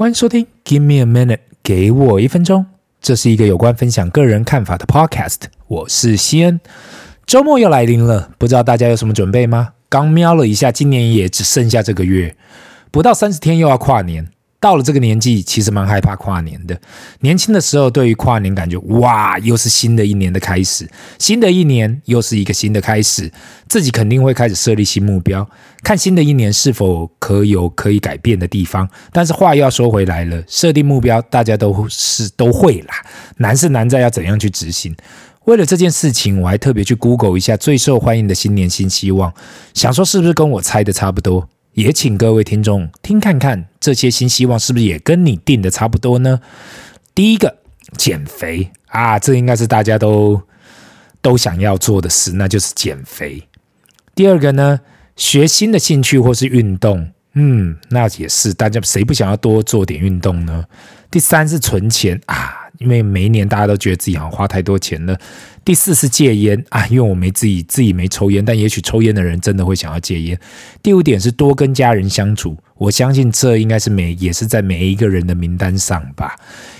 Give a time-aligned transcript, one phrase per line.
[0.00, 2.64] 欢迎收听《Give Me a Minute》，给我一分钟。
[3.02, 5.40] 这是一个有关分享个人看法的 Podcast。
[5.66, 6.58] 我是西恩。
[7.26, 9.74] 周末又来临了，不知道大家有什么准备吗？
[9.90, 12.34] 刚瞄了一下，今年也只剩下这个月，
[12.90, 14.30] 不到三十天又要跨年。
[14.60, 16.78] 到了这个年纪，其实蛮害怕跨年的。
[17.20, 20.86] 年轻的时候，对于跨年感觉哇，又是新的一年的开始，
[21.18, 23.32] 新的一年又是一个新的开始，
[23.68, 25.48] 自己肯定会开始设立新目标，
[25.82, 28.86] 看新的一年是否可有可以改变的地方。
[29.12, 32.94] 但是话又要说回来了，设定目标大家都是都会啦，
[33.38, 34.94] 难是难在要怎样去执行。
[35.46, 39.32] 为了这件事情，我还特别去 Google 一下最受欢迎的新年新希望，
[39.72, 41.48] 想说是不是跟我猜的差不多。
[41.72, 46.40] 也请各位听众听看看，这些新希望是不是也跟你定的差不多呢？
[47.14, 47.58] 第一个，
[47.96, 50.42] 减肥啊，这应该是大家都
[51.22, 53.46] 都想要做的事，那就是减肥。
[54.14, 54.80] 第二个呢，
[55.16, 60.64] 学新的兴趣或是运动，嗯，那也是大家谁不想要多做点运动呢？
[61.10, 62.59] 第三是存钱啊。
[62.80, 65.18] 因为每一年大家都觉得自己好像花太多钱了。
[65.62, 70.40] 第四是戒烟啊，因为我没自己自己没抽烟，但也许抽烟的人真的会想要戒烟。
[70.82, 76.34] 第五点是多跟家人相处，我相信这应该是每也是在每一个人的名单上吧。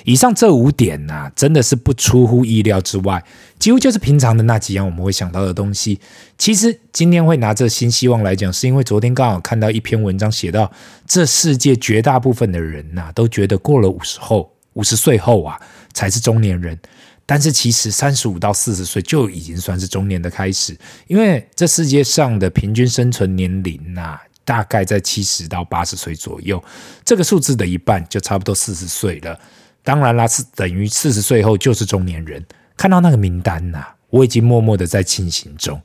[0.05, 3.23] 以上这五点呐、真的是不出乎意料之外，
[3.59, 6.01] 几乎就是平常的那几样我们会想到的东西。
[6.39, 10.73] 其实今天会拿这新希望来讲，是因为昨天刚好看到一篇文章，写到
[11.07, 14.51] 这世界绝大部分的人呐、都觉得过了五十后。
[14.75, 15.61] 五十岁后啊，
[15.93, 16.79] 才是中年人。
[17.27, 26.61] 但是其实三十五到四十岁就已经算是中年的开始，因为这世界上的平均生存年龄呐、啊，大概在七十到八十岁左右。
[27.05, 29.39] 这个数字的一半就差不多四十岁了。
[29.85, 32.45] 当然啦，是等于四十岁后就是中年人。
[32.77, 35.81] 看到那个名单呐、我已经默默的在进行中。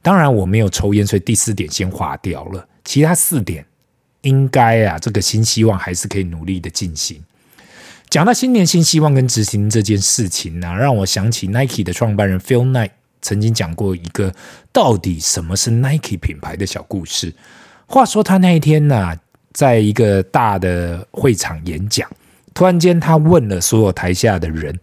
[0.00, 2.66] 当然我没有抽烟，所以第四点先划掉了。
[2.84, 3.66] 其他四点
[4.22, 7.22] 应该啊，这个新希望还是可以努力的进行。
[8.08, 12.90] 讲到新年新希望跟执行这件事情呢、让我想起 Nike 的创办人 Phil Knight
[13.20, 14.32] 曾经讲过一个
[14.72, 17.34] 到底什么是 Nike 品牌的小故事。
[17.86, 19.16] 话说他那一天呢、
[19.52, 22.08] 在一个大的会场演讲，
[22.54, 24.78] 突然间他问了所有台下的人：“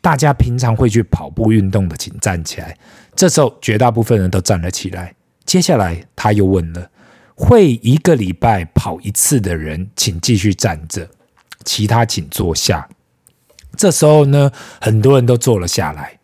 [0.00, 2.76] 大家平常会去跑步运动的，请站起来。”
[3.16, 5.14] 这时候绝大部分人都站了起来。
[5.44, 6.90] 接下来他又问了
[7.34, 11.08] ：“会一个礼拜跑一次的人，请继续站着。”
[11.64, 12.88] 其他请坐下。
[13.76, 16.18] 这时候呢，很多人都坐了下来。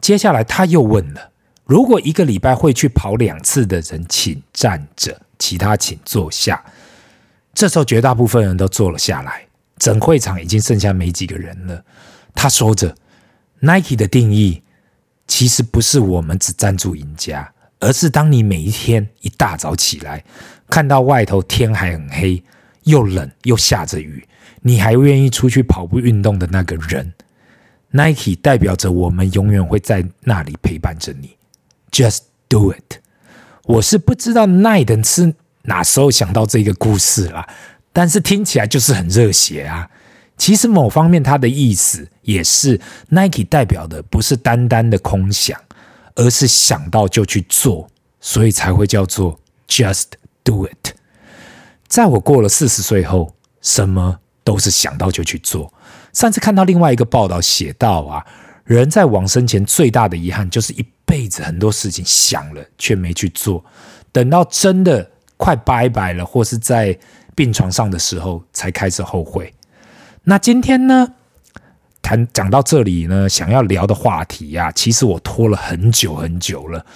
[0.00, 1.30] 接下来他又问了：
[1.64, 5.20] 如果一个礼拜会去跑两次的人，请站着。
[5.38, 6.62] 其他请坐下。
[7.54, 9.46] 这时候绝大部分人都坐了下来。
[9.78, 11.82] 整会场已经剩下没几个人了。
[12.34, 12.94] 他说着
[13.60, 14.62] ：“Nike 的定义
[15.26, 20.22] 其实不是我们只赞助赢家，而是当你每一天一大早起来，
[20.68, 22.44] 看到外头天还很黑，
[22.90, 24.26] 又冷又下着雨。”
[24.62, 27.14] 你还愿意出去跑步运动的那个人
[27.92, 31.34] ，Nike 代表着我们永远会在那里陪伴着你。
[31.90, 32.98] Just do it。
[33.64, 37.48] 我是不知道 Nike 是哪时候想到这个故事啦，
[37.90, 39.88] 但是听起来就是很热血啊。
[40.36, 45.58] 其实某方面它的意思也是 Nike 代表的不是单单的空想，
[46.16, 47.88] 而是想到就去做，
[48.20, 50.04] 所以才会叫做 Just
[50.44, 50.99] do it。
[51.90, 54.20] 在我过了四十岁后，什么？
[54.44, 55.72] 都是想到就去做。
[56.12, 58.24] 上次看到另外一个报道写到啊，
[58.64, 63.62] 人在往生前最大的遗憾就是一辈子很多事情想了却没去做，
[64.12, 66.96] 等到真的快拜拜了，或是在
[67.34, 69.52] 病床上的时候才开始后悔。
[70.22, 71.14] 那今天呢，
[72.00, 76.86] 谈讲到这里呢，想要聊的话题呀、其实我拖了很久很久了，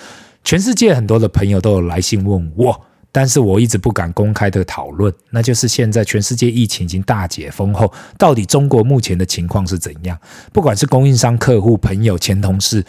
[0.44, 2.86] 全世界很多的朋友都有来信问我。
[3.14, 10.18] 但是我一直不敢公开的讨论，那就是现在全世界疫情已经大解封后，到底中国目前的情况是怎样？
[10.52, 12.84] 不管是供应商、客户、朋友、前同事，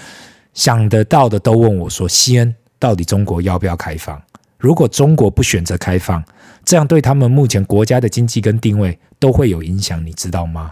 [0.56, 4.20] 想得到的都问我说：“西恩，到底中国要不要开放？
[4.58, 6.24] 如果中国不选择开放，
[6.64, 10.72] 这样对他们目前国家的经济跟定位都会有影响，你知道吗？”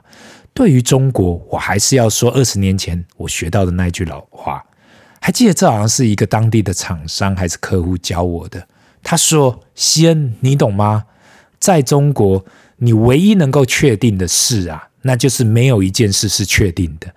[0.55, 4.65] 对于中国，我还是要说二十年前我学到的那句老话，
[5.21, 8.67] 还记得这好像是一个当地的厂商还是客户教我的。
[9.03, 11.05] 他说：“西恩，你懂吗？
[11.59, 12.43] 在中国，
[12.77, 17.13] 你唯一能够确定的事啊，那就是没有一件事是确定的。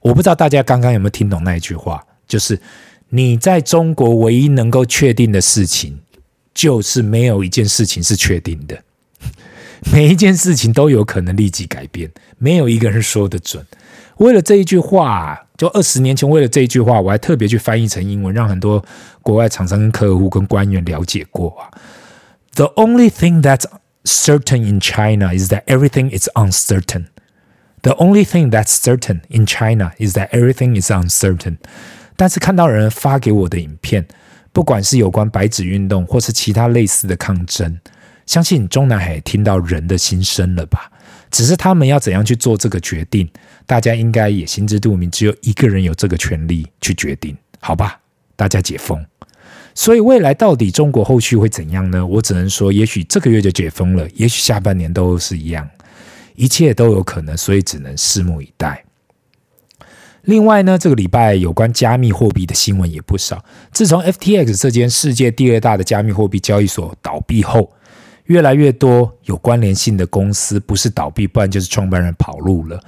[0.00, 2.60] 我不知道大家刚刚有没有听懂那一句话，就是
[3.10, 5.98] 你在中国唯一能够确定的事情，
[6.52, 8.82] 就是没有一件事情是确定的。
[9.92, 13.64] 每一件事情都有可能立即改变，没有一个人说得准。
[14.18, 18.84] 为了这一句话。”就二十年前，为了这一句话，我还特别去翻译成英文，让很多
[19.22, 21.70] 国外厂商、跟客户、跟官员了解过啊。
[22.56, 23.62] The only thing that's
[24.02, 27.04] certain in China is that everything is uncertain.
[27.82, 31.58] The only thing that's certain in China is that everything is uncertain.
[32.16, 34.08] 但是看到人发给我的影片，
[34.52, 37.78] 不管是有关白纸运动，或是其他类似的抗争，
[38.26, 40.90] 相信中南海听到人的心声了吧？
[41.30, 43.28] 只是他们要怎样去做这个决定，
[43.66, 45.10] 大家应该也心知肚明。
[45.10, 48.00] 只有一个人有这个权利去决定，好吧？
[48.36, 49.04] 大家解封。
[49.74, 52.06] 所以未来到底中国后续会怎样呢？
[52.06, 55.68] 我只能说，也许这个月就解封了，也许下半年都是一样。
[56.36, 58.84] 一切都有可能，所以只能拭目以待。
[60.22, 63.44] 另外呢，这个礼拜有关加密货币的新闻也不少。
[63.72, 67.72] 自从 FTX 这间世界第二大的加密货币交易所倒闭后，
[68.24, 72.80] 越来越多有关联性的公司不是倒闭，不然就是创办人跑路了。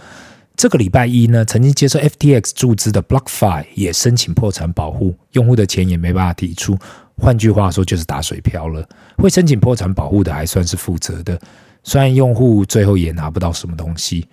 [0.56, 6.79] 这个礼拜一呢，曾经接受 FTX 注资的 BlockFi 也申请破产保护，用户的钱也没办法提出。
[7.19, 8.87] 换句话说，就是打水漂了。
[9.19, 11.38] 会申请破产保护的还算是负责的。
[11.83, 14.27] 虽然用户最后也拿不到什么东西，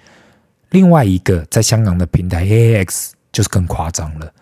[0.71, 4.33] 另外一个在香港的平台 AAX 就是更夸张了，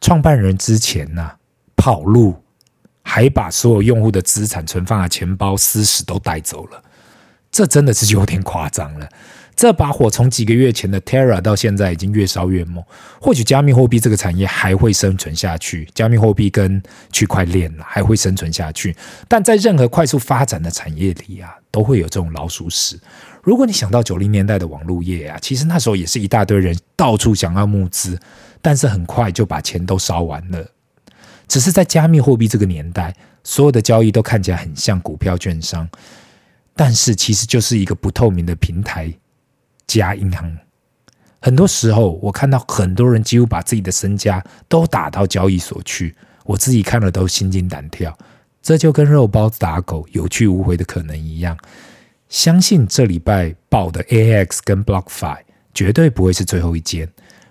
[0.00, 1.36] 创办人之前呐、啊、
[1.74, 2.34] 跑路，
[3.02, 6.82] 还把所有用户的资产存放的钱包、私事都带走了，
[7.50, 9.08] 这真的是有点夸张了。
[9.56, 12.82] 这把火从几个月前的 Terra 到现在已经越烧越猛。
[13.20, 16.82] 或许加密货币这个产业还会生存下去，加密货币跟
[17.12, 18.96] 区块链还会生存下去。
[19.28, 22.98] 但在任何快速发展的产业里啊，都会有这种老鼠屎。
[23.42, 28.18] 如果你想到九零年代的网络业啊，其实那时候也是一大堆人到处想要募资，
[28.62, 30.66] 但是很快就把钱都烧完了。
[31.50, 33.12] 只是在加密货币这个年代，
[33.42, 35.88] 所有的交易都看起来很像股票券商，
[36.76, 39.12] 但是其实就是一个不透明的平台。
[39.84, 40.56] 加银行，
[41.40, 46.14] 很多时候我看到很多人几乎把自己的身家都打到交易所去，
[46.44, 48.16] 我自己看了都心惊胆跳。
[48.62, 51.58] 这就跟肉包子打狗有去无回的可能一样。
[52.28, 55.38] 相信这礼拜爆的 AX 跟 BlockFi
[55.74, 57.08] 绝对不会是最后一间，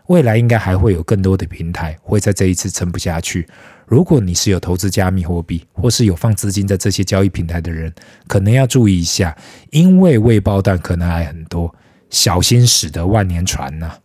[0.07, 3.45] 未来应该还会有更多的平台会在这一次撑不下去。
[3.89, 7.91] 如果你是有投资加密货币或是有放资金在这些交易平台的人，
[8.27, 9.35] 可能要注意一下，
[9.71, 11.73] 因为未爆弹可能还很多。
[12.11, 13.97] 小心驶得万年船呐、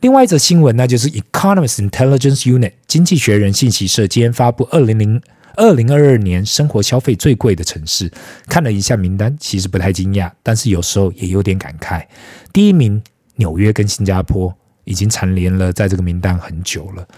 [0.00, 5.22] 另外一则新闻，那就是 Economist Intelligence Unit 经济学人信息社今天发布二零零
[5.56, 8.10] 二零二二年生活消费最贵的城市，
[8.46, 12.04] 看了一下名单，其实不太惊讶，但是有时候也有点感慨。
[12.52, 13.02] 第一名
[13.36, 14.54] 纽约跟新加坡
[14.84, 17.08] 已经蝉联了在这个名单很久了。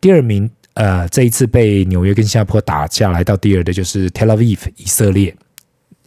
[0.00, 5.34] 第二名，呃，这一次被纽约跟新加坡打下来到第二的就是 Tel Aviv 以色列，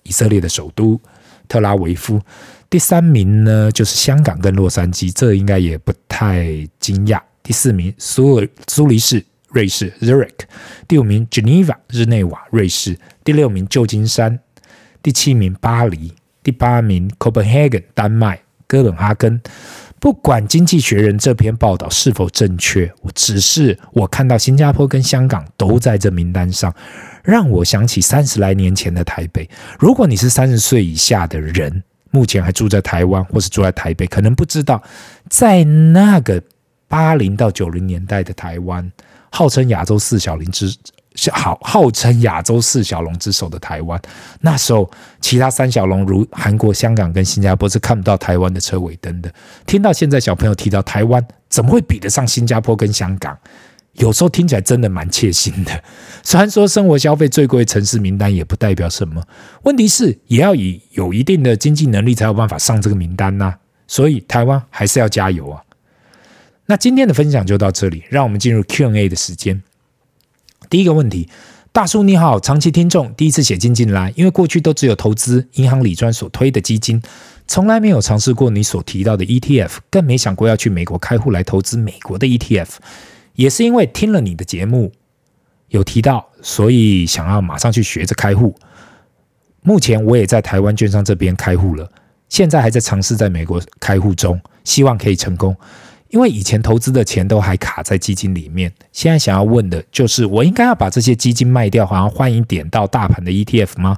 [0.04, 1.02] 以色列的首都
[1.48, 2.22] 特拉维夫。
[2.70, 6.46] 第三名呢，就是香港跟洛杉矶，这应该也不太
[6.80, 7.20] 惊讶。
[7.42, 10.30] 第四名苏苏黎世，瑞士 Zurich。
[10.88, 12.96] 第五名 Geneva 日内瓦，瑞士。
[13.24, 14.40] 第六名旧金山。
[15.02, 16.14] 第七名巴黎。
[16.44, 19.42] 第八名 Copenhagen 丹麦，哥本哈根。
[20.00, 26.74] 不管《经济学人》这篇报道是否正确，我只是我看到新加坡跟香港都在这名单上，
[27.24, 29.50] 让我想起三十来年前的台北。
[29.78, 34.82] 如果你是三十岁以下的人，目前还住在台湾或是住在台北，可能不知道，
[35.30, 36.42] 在那个
[36.88, 38.90] 八零到九零年代的台湾，
[39.30, 40.74] 号称亚洲四小龙之
[41.16, 44.00] 是好，号称亚洲四小龙之首的台湾，
[44.42, 44.90] 那时候
[45.20, 49.34] 其他三小龙如韩国、香港跟新加坡是看不到台湾的车尾灯的。
[49.66, 53.38] 听到现在小朋友提到台湾，怎么会比得上新加坡跟香港？
[53.94, 55.84] 有时候听起来真的蛮切心的。
[56.24, 59.22] 虽然说生活消费最贵城市名单也不代表什么，
[59.64, 63.54] 问题是也要以有一定的经济能力才有办法上这个名单呐、
[63.88, 65.62] 所以台湾还是要加油啊！
[66.68, 69.62] 那今天的分享就到这里，让我们进入 Q&A 的时间。
[70.70, 71.28] 第一个问题，
[71.72, 77.02] 大叔你好，长期听众，第一次写进进来，因为过去都只有投资银行理专所推的基金，
[77.48, 82.68] 从来没有尝试过你所提到的 ETF，更没想过要去美国开户来投资美国的 ETF。
[83.34, 84.92] 也是因为听了你的节目
[85.70, 88.56] 有提到，所以想要马上去学着开户。
[89.62, 91.90] 目前我也在台湾券商这边开户了，
[92.28, 95.56] 现在还在尝试在美国开户中，希望可以成功。
[96.10, 103.98] 因为以前投资的钱都还卡在基金里面，现在想要问的就是，我应该要把这些基金卖掉，好像换一点到大盘的 ETF 吗？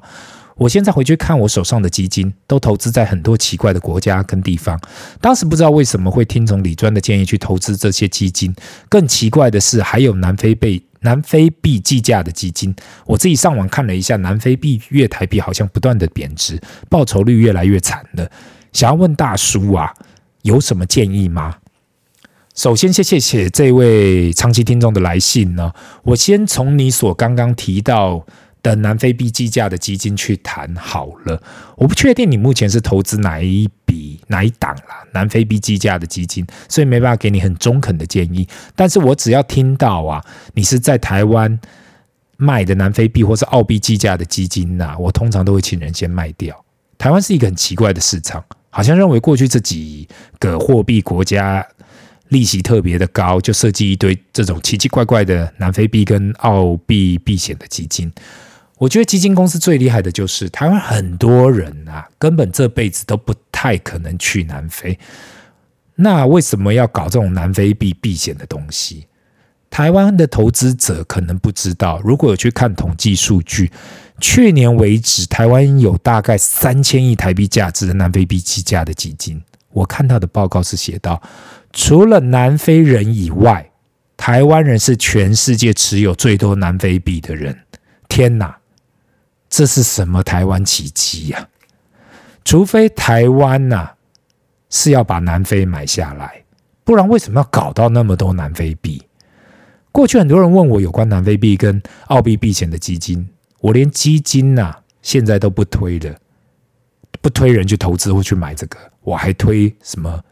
[0.58, 4.80] 我现在回去看我手上的基金，都投资在很多奇怪的国家跟地方。
[5.20, 8.53] 当时不知道为什么会听从李专的建议去投资这些基金。
[8.88, 12.75] 更奇怪的是，还有南非币南非币计价的基金。
[13.06, 18.30] 我自己上网看了一下，南非币越台币好像不断的贬值，报酬率越来越惨了。
[18.72, 19.91] 想要问大叔啊，
[20.44, 21.56] 有什么建议吗？
[22.53, 25.72] 首先，谢谢谢这位长期听众的来信呢。
[26.03, 28.25] 我先从你所刚刚提到。
[28.63, 31.41] 的南非币计价的基金去谈好了。
[31.77, 38.48] 我不确定你目前是投资哪一笔哪一档啦，南非币计价的基金，所以没办法给你很中肯的建议。
[38.75, 41.60] 但是我只要听到啊，你是在台湾
[42.38, 46.63] 卖的南非币或是澳币计价的基金呐、我通常都会请人先卖掉。
[47.00, 51.67] 台湾是一个很奇怪的市场，好像认为过去这几个货币国家
[52.31, 58.11] 利息特别的高，就设计一堆这种奇奇怪怪的南非币跟澳币避险的基金。
[58.77, 64.97] 我觉得基金公司最厉害的就是台湾很多人啊，根本这辈子都不太可能去南非。
[65.95, 69.05] 那为什么要搞这种南非币避险的东西？
[69.69, 73.71] 台湾的投资者可能不知道，如果有去看统计数据，
[74.19, 79.41] 去年为止，台湾有大概三千亿台币价值的南非币计价的基金。
[79.71, 81.21] 我看到的报告是写到，
[81.74, 83.72] 除了南非人以外，
[84.18, 87.58] 台湾人是全世界持有最多南非币的人。
[88.08, 88.56] 天哪！
[89.50, 91.48] 这是什么台湾奇迹呀？
[92.44, 93.92] 除非台湾呐
[94.70, 96.44] 是要把南非买下来，
[96.84, 99.01] 不然为什么要搞到那么多南非币？
[99.92, 103.28] 过去很多人问我有关南非币跟澳币避险的基金，
[103.60, 106.16] 我连基金呐现在都不推了，
[107.22, 110.24] 不推人去投资或去买这个，我还推什么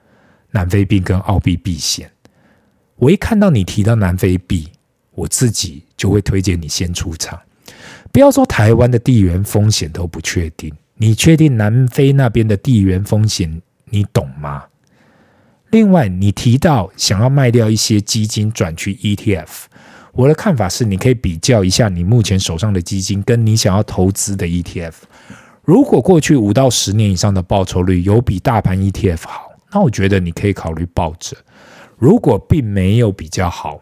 [0.52, 2.10] 南非币跟澳币避险？
[2.96, 4.68] 我一看到你提到南非币，
[5.12, 7.40] 我自己就会推荐你先出场。
[8.12, 14.66] 不要说台湾的地缘风险都不确定，你确定南非那边的地缘风险你懂吗？
[15.70, 19.48] 另外，你提到想要卖掉一些基金转去 ETF，
[20.14, 24.94] 我的看法是，你可以比较一下你目前手上的基金跟你想要投资的 ETF。
[25.64, 31.38] 如果过去五到十年以上的报酬率有比大盘 ETF 好，那我觉得你可以考虑抱着。
[31.98, 33.80] 如果并没有比较好，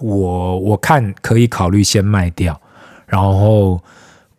[0.00, 2.60] 我我看可以考虑先卖掉。
[3.06, 3.82] 然后，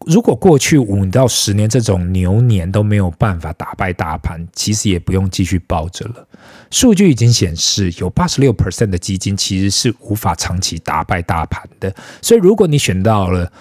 [0.07, 6.27] 如果过去五到十年这种牛年都没有办法打败大盘，其实也不用继续抱着了。
[6.71, 11.93] 数据已经显示，有八十六 percent 的基金其实是无法长期打败大盘的。
[12.21, 13.51] 所以，如果你选到了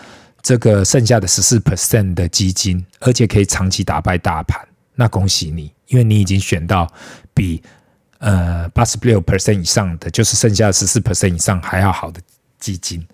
[0.41, 6.91] 这个剩下的十四 percent 的基金，而且可以长期打败大盘，那恭喜你，因为你已经选到
[7.33, 7.63] 比
[8.19, 12.21] 呃八十六 percent 以上的，就是剩下十四 percent 以上还要好的
[12.59, 13.07] 基金。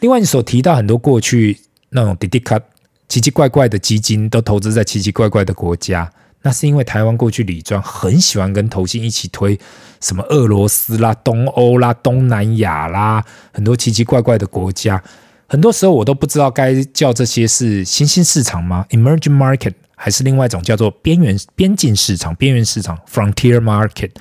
[0.00, 1.58] 另外，你所提到很多过去
[1.90, 2.60] 那种滴滴卡
[3.08, 6.10] 奇奇怪怪的基金，都投资在奇奇怪怪的国家，
[6.42, 9.58] 那是因为台湾过去理庄很喜欢跟投信一起推
[10.00, 15.02] 什么俄罗斯啦、东欧啦、东南亚啦，很多奇奇怪怪的国家。
[15.48, 24.12] 很多时候我都不知道该叫这些是新兴市场吗？Emerging market 还是另外一种叫做边缘边境市场、边缘市场 Frontier market，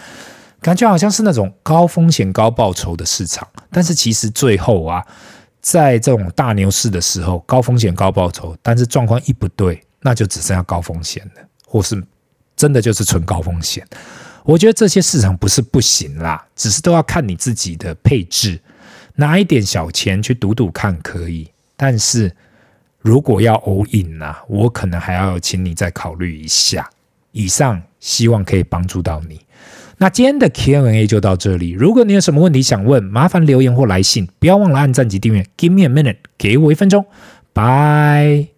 [0.59, 5.05] 感觉好像是那种高风险高报酬的市场，但是其实最后啊。
[5.61, 11.99] 在这种大牛市的时候，高风险高报酬，但是状况一不对，那就只剩下高风险了，或是
[12.55, 13.83] 真的就是纯高风险。
[14.43, 18.61] 我觉得这些市场不是不行啦，只是都要看你自己的配置，
[19.15, 21.49] 拿一点小钱去赌赌看可以。
[21.75, 22.31] 但是
[23.05, 26.89] 如果要 all in 啊，我可能还要请你再考虑一下。
[27.33, 29.39] 以上希望可以帮助到你。
[29.97, 31.69] 那今天的 Q&A 就到这里。
[31.69, 35.45] 如果你有什么问题想问，麻烦留言或来信，不要忘了按赞及订阅。
[35.55, 37.05] Give me a minute，给我一分钟。
[37.53, 38.54] Bye。